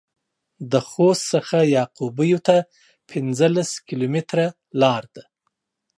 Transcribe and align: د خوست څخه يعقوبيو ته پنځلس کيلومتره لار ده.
د 0.71 0.73
خوست 0.89 1.23
څخه 1.33 1.57
يعقوبيو 1.75 2.39
ته 2.47 2.57
پنځلس 3.09 3.69
کيلومتره 3.87 4.45
لار 4.81 5.03
ده. 5.15 5.23